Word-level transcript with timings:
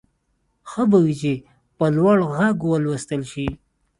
ښه 0.69 0.83
به 0.89 0.97
وي 1.03 1.15
چې 1.21 1.33
په 1.77 1.85
لوړ 1.97 2.17
غږ 2.33 2.57
ولوستل 2.65 3.21
شي. 3.31 3.47